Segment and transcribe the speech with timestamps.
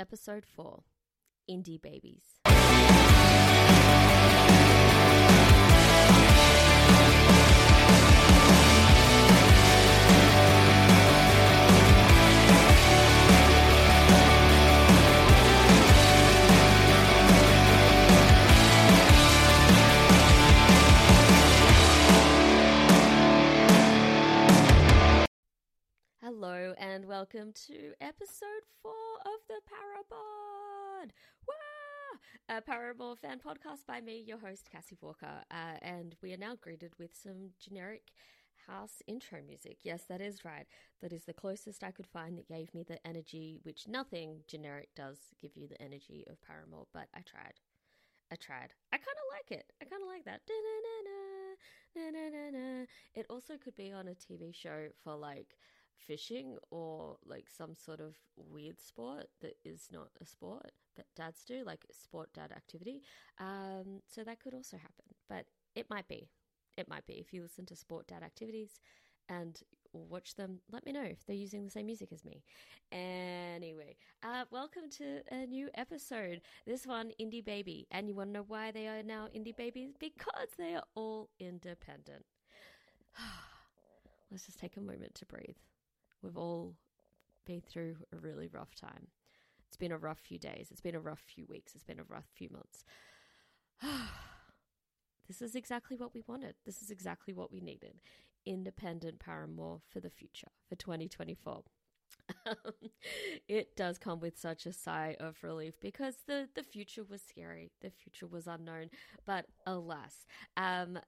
[0.00, 0.82] Episode 4
[1.50, 2.40] Indie Babies.
[26.32, 28.92] Hello and welcome to episode four
[29.24, 31.10] of the Parapod.
[31.48, 32.56] Wah!
[32.56, 36.54] A Paramore fan podcast by me, your host Cassie Walker, uh, and we are now
[36.54, 38.12] greeted with some generic
[38.68, 39.78] house intro music.
[39.82, 40.68] Yes, that is right.
[41.02, 44.90] That is the closest I could find that gave me the energy, which nothing generic
[44.94, 47.58] does give you the energy of Paramore, but I tried.
[48.30, 48.72] I tried.
[48.92, 49.72] I kind of like it.
[49.82, 50.42] I kind of like that.
[53.16, 55.56] It also could be on a TV show for like
[56.06, 61.44] fishing or like some sort of weird sport that is not a sport but dads
[61.44, 63.02] do like sport dad activity
[63.38, 65.04] um so that could also happen.
[65.28, 66.28] But it might be.
[66.76, 67.14] It might be.
[67.14, 68.80] If you listen to sport dad activities
[69.28, 69.60] and
[69.92, 72.42] watch them let me know if they're using the same music as me.
[72.92, 76.40] Anyway uh welcome to a new episode.
[76.66, 77.86] This one indie baby.
[77.90, 81.30] And you want to know why they are now indie babies because they are all
[81.38, 82.24] independent.
[84.30, 85.56] Let's just take a moment to breathe
[86.22, 86.74] We've all
[87.46, 89.08] been through a really rough time.
[89.66, 90.68] It's been a rough few days.
[90.70, 91.74] It's been a rough few weeks.
[91.74, 92.84] It's been a rough few months.
[95.28, 96.54] this is exactly what we wanted.
[96.66, 98.00] This is exactly what we needed.
[98.44, 101.62] Independent Paramore for the future, for 2024.
[103.48, 107.70] it does come with such a sigh of relief because the, the future was scary.
[107.80, 108.90] The future was unknown.
[109.24, 110.26] But alas,
[110.56, 110.98] um,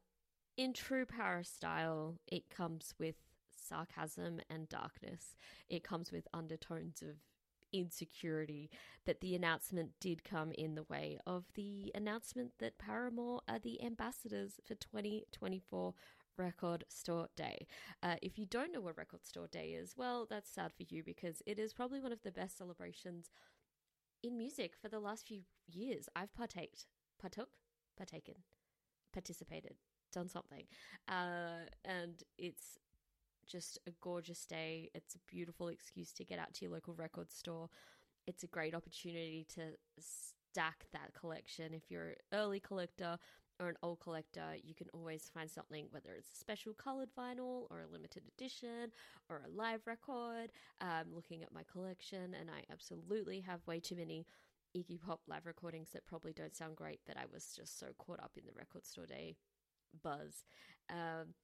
[0.56, 3.16] in true Para style, it comes with
[3.62, 5.36] sarcasm and darkness.
[5.68, 7.16] It comes with undertones of
[7.72, 8.70] insecurity,
[9.04, 13.82] but the announcement did come in the way of the announcement that Paramore are the
[13.82, 15.94] ambassadors for 2024
[16.36, 17.66] Record Store Day.
[18.02, 21.02] Uh, if you don't know what Record Store Day is, well, that's sad for you
[21.02, 23.30] because it is probably one of the best celebrations
[24.22, 26.08] in music for the last few years.
[26.14, 26.86] I've partaked,
[27.20, 27.50] partook,
[27.96, 28.36] partaken,
[29.12, 29.74] participated,
[30.12, 30.64] done something,
[31.08, 32.78] uh, and it's
[33.46, 34.90] just a gorgeous day.
[34.94, 37.68] It's a beautiful excuse to get out to your local record store.
[38.26, 39.62] It's a great opportunity to
[39.98, 41.74] stack that collection.
[41.74, 43.18] If you're an early collector
[43.60, 47.66] or an old collector, you can always find something, whether it's a special colored vinyl
[47.70, 48.92] or a limited edition
[49.28, 50.50] or a live record.
[50.80, 54.26] Um, looking at my collection, and I absolutely have way too many
[54.76, 58.20] Iggy Pop live recordings that probably don't sound great, but I was just so caught
[58.20, 59.36] up in the record store day
[60.02, 60.44] buzz.
[60.88, 61.34] Um,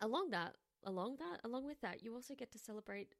[0.00, 3.14] along that, along that, along with that, you also get to celebrate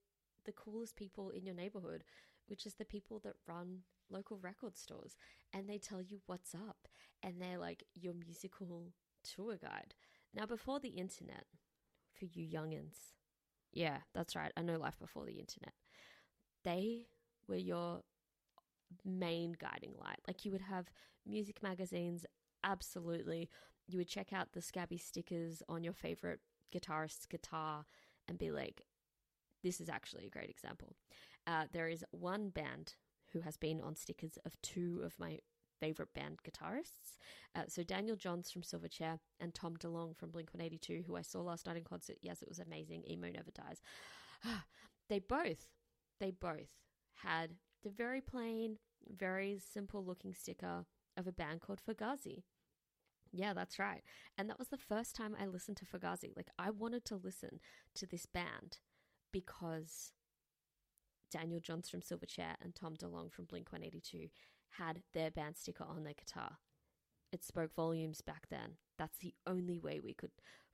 [0.45, 2.05] the coolest people in your neighborhood,
[2.47, 5.17] which is the people that run local record stores
[5.53, 6.87] and they tell you what's up
[7.23, 8.93] and they're like your musical
[9.25, 9.95] tour guide.
[10.33, 11.45] Now, before the internet,
[12.13, 12.97] for you youngins,
[13.73, 15.75] yeah, that's right, I know life before the internet,
[16.65, 17.07] they
[17.49, 18.03] were your
[19.05, 20.21] main guiding light.
[20.27, 20.91] Like you would have
[21.27, 22.25] music magazines,
[22.65, 23.49] absolutely.
[23.87, 26.41] You would check out the scabby stickers on your favorite
[26.75, 27.85] guitarist's guitar
[28.29, 28.83] and be like,
[29.63, 30.95] this is actually a great example.
[31.47, 32.95] Uh, there is one band
[33.33, 35.39] who has been on stickers of two of my
[35.81, 37.17] favorite band guitarists.
[37.55, 41.41] Uh, so Daniel Johns from Silverchair and Tom DeLonge from Blink 182, who I saw
[41.41, 42.17] last night in concert.
[42.23, 43.05] Yes, it was amazing.
[43.09, 43.83] Emo never dies.
[45.09, 45.67] they both,
[46.21, 46.71] they both
[47.17, 48.79] had the very plain,
[49.09, 50.85] very simple looking sticker
[51.17, 52.43] of a band called Fugazi.
[53.37, 54.03] Yeah, that's right.
[54.39, 56.35] And that was the first time I listened to Fugazi.
[56.35, 57.61] Like, I wanted to listen
[57.95, 58.79] to this band
[59.33, 60.13] because
[61.31, 64.29] Daniel Johns from Silverchair and Tom DeLonge from Blink 182
[64.71, 66.57] had their band sticker on their guitar.
[67.33, 68.79] It spoke volumes back then.
[68.99, 70.31] That's the only way we could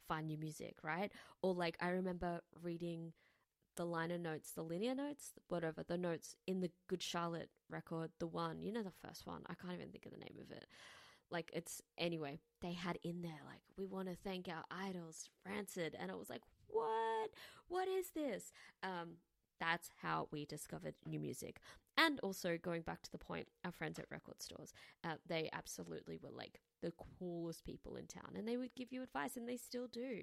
[0.06, 1.10] find new music, right?
[1.42, 3.12] Or, like, I remember reading
[3.76, 8.26] the liner notes, the linear notes, whatever, the notes in the Good Charlotte record, the
[8.26, 9.42] one, you know, the first one.
[9.46, 10.66] I can't even think of the name of it.
[11.32, 15.96] Like it's anyway, they had in there like we want to thank our idols, Rancid,
[15.98, 17.30] and I was like, what?
[17.68, 18.52] What is this?
[18.82, 19.16] Um,
[19.58, 21.58] that's how we discovered new music.
[21.96, 24.72] And also going back to the point, our friends at record stores,
[25.04, 29.02] uh, they absolutely were like the coolest people in town, and they would give you
[29.02, 30.22] advice, and they still do.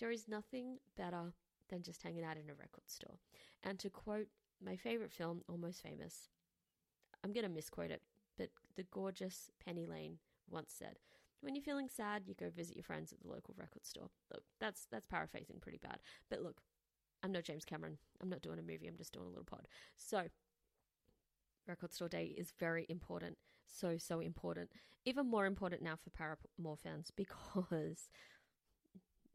[0.00, 1.32] There is nothing better
[1.68, 3.18] than just hanging out in a record store.
[3.62, 4.28] And to quote
[4.64, 6.28] my favorite film, Almost Famous,
[7.24, 8.02] I'm going to misquote it,
[8.36, 10.18] but the gorgeous Penny Lane
[10.50, 10.98] once said.
[11.40, 14.10] When you're feeling sad, you go visit your friends at the local record store.
[14.32, 15.98] Look, that's that's paraphrasing pretty bad.
[16.28, 16.60] But look,
[17.22, 17.98] I'm not James Cameron.
[18.20, 18.86] I'm not doing a movie.
[18.86, 19.68] I'm just doing a little pod.
[19.96, 20.24] So,
[21.66, 23.36] Record Store Day is very important.
[23.66, 24.70] So, so important.
[25.04, 28.08] Even more important now for Paramore fans because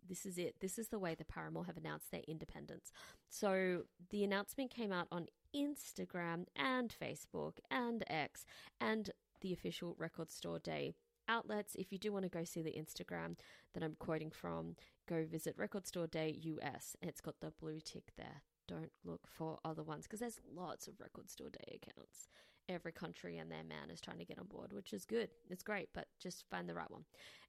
[0.07, 0.56] this is it.
[0.60, 2.92] This is the way the Paramore have announced their independence.
[3.30, 8.45] So, the announcement came out on Instagram and Facebook and X
[8.81, 9.12] and
[9.42, 10.95] the official Record Store Day
[11.28, 11.75] outlets.
[11.75, 13.38] If you do want to go see the Instagram
[13.74, 14.75] that I'm quoting from,
[15.08, 16.96] go visit Record Store Day US.
[17.02, 18.42] It's got the blue tick there.
[18.68, 22.30] Don't look for other ones because there's lots of Record Store Day accounts.
[22.70, 25.30] Every country and their man is trying to get on board, which is good.
[25.50, 27.04] It's great, but just find the right one.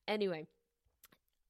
[0.09, 0.47] Anyway,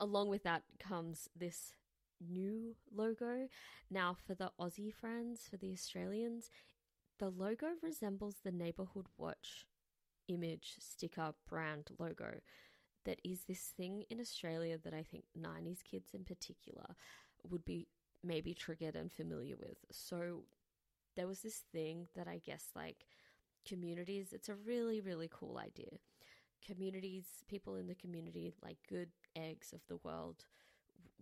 [0.01, 1.73] along with that comes this
[2.21, 3.49] new logo.
[3.91, 6.51] Now, for the Aussie friends, for the Australians,
[7.19, 9.67] the logo resembles the neighborhood watch
[10.29, 12.41] image, sticker, brand logo
[13.05, 16.97] that is this thing in Australia that I think 90s kids in particular
[17.49, 17.87] would be
[18.23, 19.77] maybe triggered and familiar with.
[19.91, 20.45] So
[21.17, 23.07] there was this thing that I guess like
[23.69, 25.99] communities, it's a really, really cool idea.
[26.67, 30.47] Communities, people in the community, like good eggs of the world,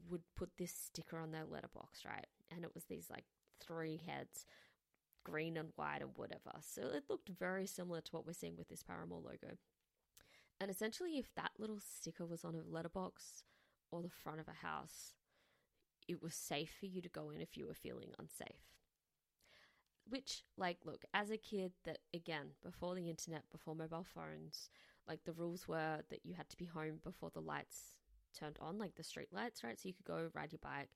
[0.08, 2.26] would put this sticker on their letterbox, right?
[2.50, 3.24] And it was these like
[3.60, 4.46] three heads,
[5.24, 6.52] green and white and whatever.
[6.60, 9.56] So it looked very similar to what we're seeing with this Paramore logo.
[10.60, 13.42] And essentially, if that little sticker was on a letterbox
[13.90, 15.14] or the front of a house,
[16.08, 18.76] it was safe for you to go in if you were feeling unsafe.
[20.08, 24.68] Which, like, look, as a kid, that again, before the internet, before mobile phones,
[25.06, 27.96] like the rules were that you had to be home before the lights
[28.38, 29.78] turned on, like the street lights, right?
[29.78, 30.90] So you could go ride your bike,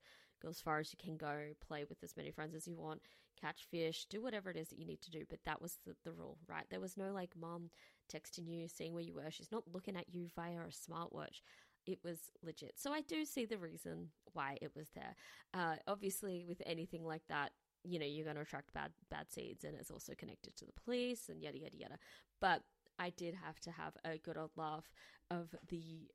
[0.49, 3.03] as far as you can go, play with as many friends as you want,
[3.41, 5.25] catch fish, do whatever it is that you need to do.
[5.29, 6.65] But that was the, the rule, right?
[6.71, 7.71] There was no like mom
[8.13, 9.31] texting you, seeing where you were.
[9.31, 11.41] She's not looking at you via a smartwatch.
[11.87, 12.75] It was legit.
[12.77, 15.15] So I do see the reason why it was there.
[15.55, 17.53] Uh, obviously, with anything like that,
[17.85, 20.73] you know, you're going to attract bad bad seeds, and it's also connected to the
[20.85, 21.99] police and yada yada yada.
[22.41, 22.63] But
[22.99, 24.91] I did have to have a good old laugh
[25.31, 26.09] of the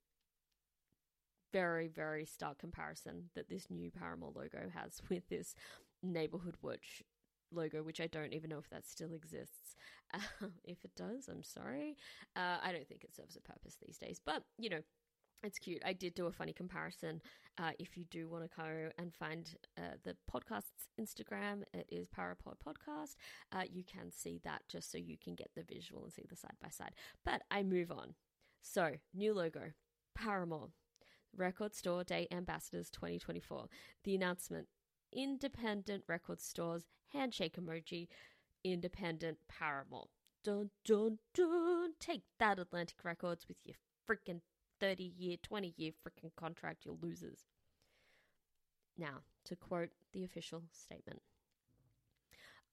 [1.51, 5.55] very, very stark comparison that this new Paramore logo has with this
[6.03, 7.03] neighborhood watch
[7.51, 9.75] logo, which I don't even know if that still exists.
[10.13, 11.95] Uh, if it does, I'm sorry.
[12.35, 14.81] Uh, I don't think it serves a purpose these days, but you know,
[15.41, 15.81] it's cute.
[15.85, 17.21] I did do a funny comparison.
[17.57, 22.07] Uh, if you do want to go and find uh, the podcast's Instagram, it is
[22.09, 23.15] Parapod Podcast.
[23.51, 26.35] Uh, you can see that just so you can get the visual and see the
[26.35, 26.93] side by side.
[27.23, 28.13] But I move on.
[28.61, 29.71] So, new logo
[30.15, 30.69] Paramore.
[31.35, 33.67] Record Store Day Ambassadors 2024.
[34.03, 34.67] The announcement
[35.13, 38.07] independent record stores, handshake emoji,
[38.63, 40.07] independent Paramore.
[40.43, 41.93] Dun dun dun.
[41.99, 43.75] Take that, Atlantic Records, with your
[44.09, 44.41] freaking
[44.79, 47.45] 30 year, 20 year freaking contract, you losers.
[48.97, 51.21] Now, to quote the official statement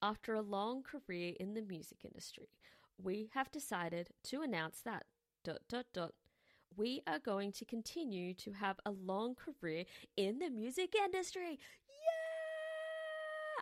[0.00, 2.48] After a long career in the music industry,
[3.02, 5.04] we have decided to announce that.
[5.44, 6.14] Dot, dot, dot
[6.78, 9.84] we are going to continue to have a long career
[10.16, 11.58] in the music industry.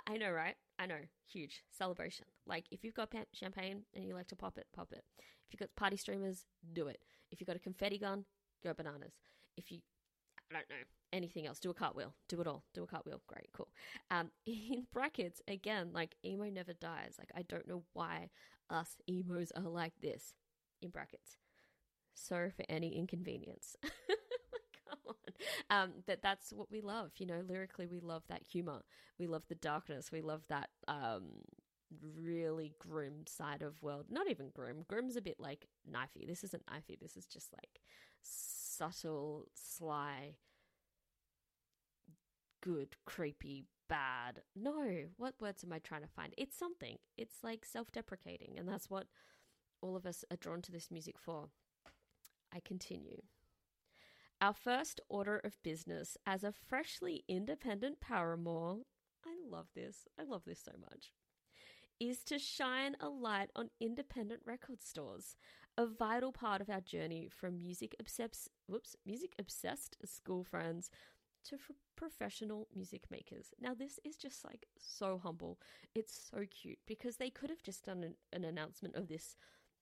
[0.07, 0.15] Yeah!
[0.15, 0.55] I know, right?
[0.79, 1.01] I know.
[1.27, 2.27] Huge celebration.
[2.47, 5.03] Like, if you've got champagne and you like to pop it, pop it.
[5.19, 7.01] If you've got party streamers, do it.
[7.33, 8.27] If you've got a confetti gun,
[8.63, 9.15] go bananas.
[9.57, 9.79] If you,
[10.51, 12.13] I don't know, anything else, do a cartwheel.
[12.29, 12.65] Do it all.
[12.75, 13.23] Do a cartwheel.
[13.27, 13.69] Great, cool.
[14.11, 17.15] Um, in brackets, again, like, emo never dies.
[17.19, 18.29] Like, I don't know why
[18.69, 20.35] us emos are like this.
[20.83, 21.39] In brackets
[22.17, 23.77] sorry for any inconvenience.
[24.89, 25.15] Come on.
[25.70, 27.13] Um, that that's what we love.
[27.19, 28.82] You know, lyrically, we love that humor.
[29.19, 30.11] We love the darkness.
[30.13, 31.25] We love that um,
[32.19, 34.06] really grim side of world.
[34.11, 34.85] Not even grim.
[34.89, 36.27] Grim's a bit like knifey.
[36.27, 36.99] This isn't knifey.
[37.01, 37.81] This is just like
[38.23, 40.37] subtle, sly,
[42.63, 44.43] good, creepy, bad.
[44.55, 46.32] No, what words am I trying to find?
[46.37, 46.99] It's something.
[47.17, 49.06] It's like self deprecating, and that's what
[49.81, 51.49] all of us are drawn to this music for.
[52.56, 53.20] I continue.
[54.41, 58.79] Our first order of business as a freshly independent Paramore,
[59.27, 61.13] I love this, I love this so much,
[62.01, 65.36] is to shine a light on independent record stores,
[65.77, 70.91] a vital part of our journey from music obsessed, whoops, music obsessed school friends
[71.44, 71.56] to
[71.94, 73.53] professional music makers.
[73.60, 75.58] Now, this is just like so humble.
[75.94, 79.36] It's so cute because they could have just done an, an announcement of this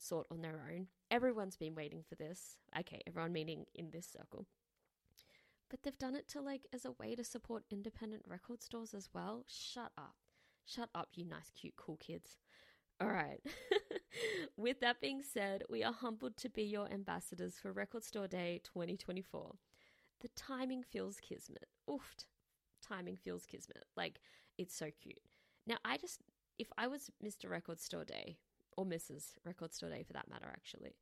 [0.05, 0.89] sort on their own.
[1.11, 2.59] Everyone's been waiting for this.
[2.79, 4.47] Okay, everyone meaning in this circle.
[5.71, 9.09] But they've done it to like as a way to support independent record stores as
[9.13, 9.45] well.
[9.49, 10.15] Shut up.
[10.67, 12.39] Shut up, you nice, cute, cool kids.
[13.01, 13.41] All right.
[14.57, 18.61] With that being said, we are humbled to be your ambassadors for Record Store Day
[18.65, 19.55] 2024.
[20.21, 21.67] The timing feels kismet.
[21.91, 22.15] Oof.
[22.81, 23.85] Timing feels kismet.
[23.97, 24.21] Like,
[24.57, 25.19] it's so cute.
[25.67, 26.21] Now, I just,
[26.59, 27.51] if I was Mr.
[27.51, 28.37] Record Store Day,
[28.77, 29.35] or Mrs.
[29.45, 30.97] Record Store Day for that matter, actually.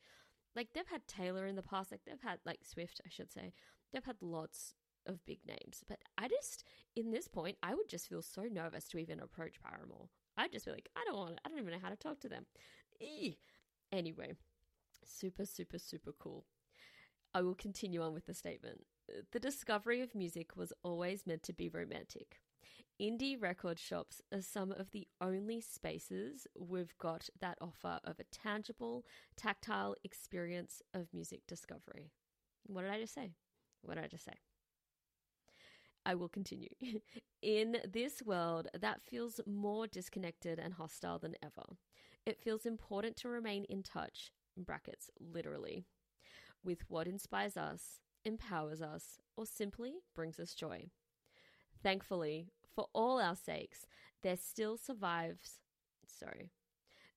[0.54, 3.52] Like they've had Taylor in the past, like they've had like Swift, I should say.
[3.92, 4.74] They've had lots
[5.06, 6.64] of big names, but I just
[6.94, 10.08] in this point, I would just feel so nervous to even approach Paramore.
[10.36, 12.28] I'd just be like, I don't want, I don't even know how to talk to
[12.28, 12.46] them.
[13.02, 13.36] Eey.
[13.90, 14.32] Anyway,
[15.04, 16.44] super, super, super cool.
[17.34, 18.84] I will continue on with the statement.
[19.32, 22.40] The discovery of music was always meant to be romantic.
[23.00, 28.24] Indie record shops are some of the only spaces we've got that offer of a
[28.24, 29.04] tangible,
[29.36, 32.12] tactile experience of music discovery.
[32.66, 33.32] What did I just say?
[33.82, 34.34] What did I just say?
[36.04, 36.68] I will continue.
[37.42, 41.76] In this world that feels more disconnected and hostile than ever,
[42.26, 45.84] it feels important to remain in touch, in brackets, literally,
[46.64, 50.90] with what inspires us, empowers us, or simply brings us joy.
[51.82, 53.86] Thankfully, for all our sakes,
[54.22, 55.58] there still survives,
[56.06, 56.50] sorry,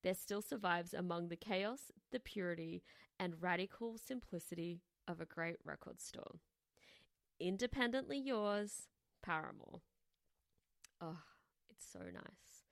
[0.04, 2.84] there still survives among the chaos, the purity,
[3.20, 6.40] and radical simplicity of a great record store.
[7.40, 8.88] Independently yours,
[9.24, 9.82] Paramore.
[11.02, 11.20] Oh,
[11.70, 12.66] it's so nice.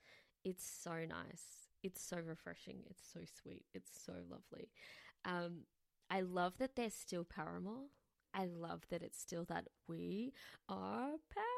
[0.43, 1.69] It's so nice.
[1.83, 2.83] It's so refreshing.
[2.89, 3.65] It's so sweet.
[3.73, 4.69] It's so lovely.
[5.25, 5.65] Um,
[6.09, 7.87] I love that they're still Paramore.
[8.33, 10.33] I love that it's still that we
[10.69, 11.52] are Paramore.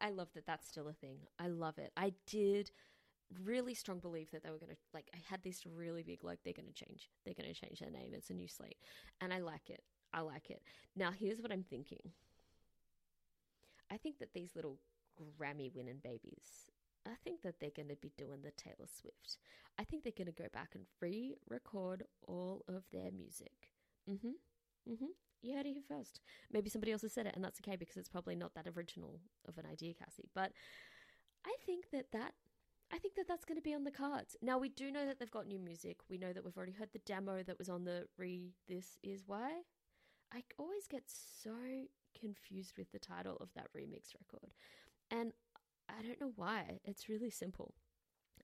[0.00, 1.18] I love that that's still a thing.
[1.38, 1.92] I love it.
[1.96, 2.70] I did
[3.42, 6.40] really strong belief that they were going to like I had this really big like
[6.44, 7.10] they're going to change.
[7.24, 8.12] They're going to change their name.
[8.12, 8.78] It's a new slate.
[9.20, 9.82] And I like it.
[10.12, 10.62] I like it.
[10.94, 12.12] Now here's what I'm thinking.
[13.90, 14.78] I think that these little
[15.38, 16.70] Grammy winning babies
[17.06, 19.36] I think that they're going to be doing the Taylor Swift.
[19.78, 23.70] I think they're going to go back and re record all of their music.
[24.10, 24.92] Mm hmm.
[24.92, 25.12] Mm hmm.
[25.44, 26.20] You heard it here first.
[26.50, 29.20] Maybe somebody else has said it, and that's okay because it's probably not that original
[29.46, 30.30] of an idea, Cassie.
[30.34, 30.52] But
[31.46, 32.32] I think that that.
[32.92, 34.36] I think that that's going to be on the cards.
[34.40, 35.98] Now, we do know that they've got new music.
[36.08, 39.24] We know that we've already heard the demo that was on the re This Is
[39.26, 39.62] Why.
[40.32, 41.54] I always get so
[42.18, 44.52] confused with the title of that remix record.
[45.10, 45.32] And
[45.88, 46.80] I don't know why.
[46.84, 47.74] It's really simple.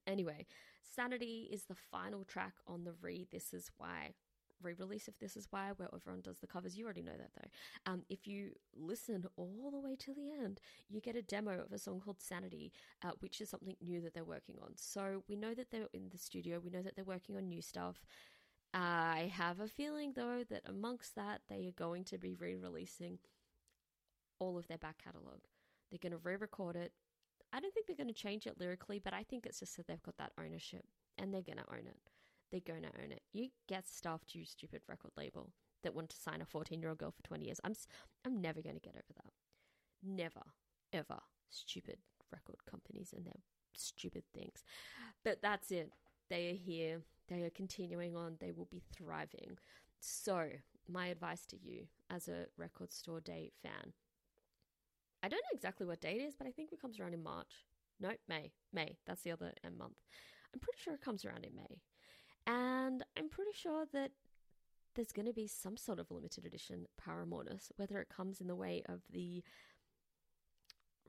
[0.07, 0.47] Anyway,
[0.83, 4.14] Sanity is the final track on the re This Is Why
[4.62, 6.76] re release of This Is Why, where everyone does the covers.
[6.76, 7.92] You already know that though.
[7.92, 11.72] Um, if you listen all the way to the end, you get a demo of
[11.72, 12.72] a song called Sanity,
[13.04, 14.72] uh, which is something new that they're working on.
[14.76, 17.62] So we know that they're in the studio, we know that they're working on new
[17.62, 18.04] stuff.
[18.72, 23.18] I have a feeling though that amongst that, they are going to be re releasing
[24.38, 25.42] all of their back catalogue.
[25.90, 26.92] They're going to re record it,
[27.52, 29.86] I don't think they're going to change it lyrically, but I think it's just that
[29.86, 30.84] they've got that ownership
[31.18, 31.98] and they're going to own it.
[32.50, 33.23] They're going to own it.
[33.33, 35.50] You get stuffed, you stupid record label
[35.83, 37.61] that want to sign a 14 year old girl for 20 years.
[37.64, 37.75] I'm,
[38.26, 39.33] I'm never going to get over that.
[40.02, 40.42] Never,
[40.92, 41.21] ever.
[41.50, 41.99] Stupid
[42.33, 43.40] record companies and their
[43.75, 44.64] stupid things.
[45.25, 45.92] But that's it.
[46.28, 47.00] They are here.
[47.28, 48.37] They are continuing on.
[48.40, 49.59] They will be thriving.
[50.00, 50.49] So,
[50.88, 53.92] my advice to you as a record store day fan
[55.23, 57.23] I don't know exactly what date it is, but I think it comes around in
[57.23, 57.66] March.
[58.00, 58.52] No, May.
[58.73, 58.97] May.
[59.07, 59.97] That's the other M month.
[60.54, 61.83] I'm pretty sure it comes around in May.
[62.47, 64.12] And I'm pretty sure that
[64.94, 68.56] there's going to be some sort of limited edition Paramoreness, whether it comes in the
[68.56, 69.42] way of the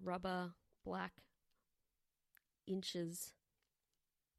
[0.03, 0.51] rubber
[0.85, 1.13] black
[2.67, 3.33] inches.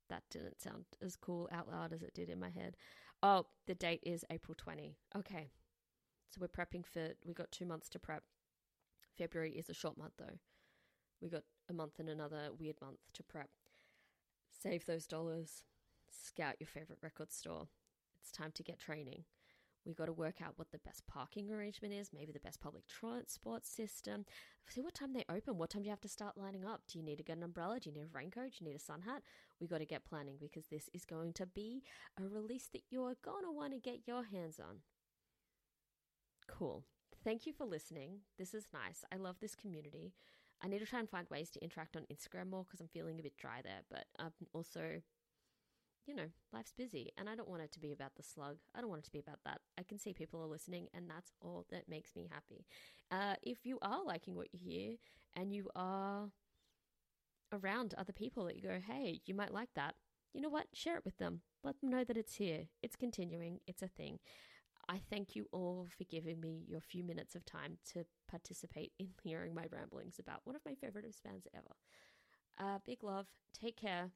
[0.09, 2.77] That didn't sound as cool out loud as it did in my head.
[3.23, 4.97] Oh, the date is April 20.
[5.17, 5.51] Okay.
[6.29, 8.25] So we're prepping for, we got two months to prep.
[9.17, 10.39] February is a short month though.
[11.21, 13.51] We got a month and another weird month to prep.
[14.51, 15.65] Save those dollars.
[16.13, 17.69] Scout your favorite record store.
[18.21, 19.25] It's time to get training.
[19.85, 22.87] We got to work out what the best parking arrangement is, maybe the best public
[22.87, 24.25] transport system.
[24.69, 25.59] See what time they open.
[25.59, 26.83] What time do you have to start lining up?
[26.87, 27.81] Do you need to get an umbrella?
[27.81, 28.53] Do you need a raincoat?
[28.53, 29.23] Do you need a sun hat?
[29.61, 31.83] We got to get planning because this is going to be
[32.21, 34.83] a release that you're going to want to get your hands on.
[36.47, 36.85] Cool.
[37.25, 38.21] Thank you for listening.
[38.39, 39.05] This is nice.
[39.13, 40.13] I love this community.
[40.63, 43.19] I need to try and find ways to interact on Instagram more because I'm feeling
[43.19, 43.81] a bit dry there.
[43.91, 45.03] But I'm also,
[46.07, 48.57] you know, life's busy and I don't want it to be about the slug.
[48.75, 49.61] I don't want it to be about that.
[49.79, 52.67] I can see people are listening and that's all that makes me happy.
[53.11, 54.97] Uh, if you are liking what you hear
[55.37, 56.29] and you are
[57.53, 59.95] around other people that you go, hey, you might like that,
[60.33, 60.67] you know what?
[60.75, 61.43] Share it with them.
[61.63, 62.65] Let them know that it's here.
[62.83, 63.61] It's continuing.
[63.67, 64.19] It's a thing.
[64.89, 69.09] I thank you all for giving me your few minutes of time to participate in
[69.23, 71.77] hearing my ramblings about one of my favorite bands ever.
[72.59, 73.27] Uh, big love.
[73.59, 74.11] Take care.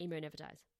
[0.00, 0.75] Emo never dies.